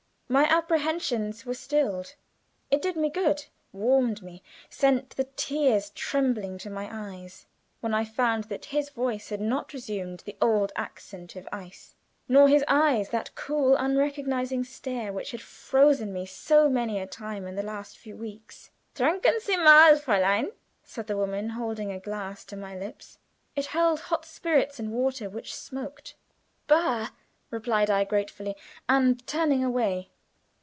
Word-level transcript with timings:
My 0.39 0.45
apprehensions 0.45 1.45
were 1.45 1.53
stilled. 1.53 2.15
It 2.69 2.81
did 2.81 2.95
me 2.95 3.09
good, 3.09 3.47
warmed 3.73 4.23
me, 4.23 4.41
sent 4.69 5.09
the 5.17 5.25
tears 5.25 5.89
trembling 5.89 6.57
to 6.59 6.69
my 6.69 6.87
eyes, 6.89 7.47
when 7.81 7.93
I 7.93 8.05
found 8.05 8.45
that 8.45 8.63
his 8.71 8.91
voice 8.91 9.27
had 9.27 9.41
not 9.41 9.73
resumed 9.73 10.21
the 10.21 10.37
old 10.41 10.71
accent 10.77 11.35
of 11.35 11.49
ice, 11.51 11.95
nor 12.29 12.47
his 12.47 12.63
eyes 12.69 13.09
that 13.09 13.35
cool, 13.35 13.75
unrecognizing 13.75 14.63
stare 14.63 15.11
which 15.11 15.31
had 15.31 15.41
frozen 15.41 16.13
me 16.13 16.25
so 16.25 16.69
many 16.69 16.97
a 17.01 17.05
time 17.07 17.45
in 17.45 17.55
the 17.55 17.61
last 17.61 17.97
few 17.97 18.15
weeks. 18.15 18.69
"Trinken 18.95 19.41
sie 19.41 19.57
'mal, 19.57 19.97
Fräulein," 19.97 20.53
said 20.85 21.07
the 21.07 21.17
woman, 21.17 21.49
holding 21.49 21.91
a 21.91 21.99
glass 21.99 22.45
to 22.45 22.55
my 22.55 22.73
lips; 22.73 23.19
it 23.57 23.65
held 23.65 23.99
hot 23.99 24.23
spirits 24.23 24.79
and 24.79 24.93
water, 24.93 25.29
which 25.29 25.53
smoked. 25.53 26.15
"Bah!" 26.67 27.09
replied 27.49 27.89
I, 27.89 28.05
gratefully, 28.05 28.55
and 28.87 29.27
turning 29.27 29.61
away. 29.61 30.07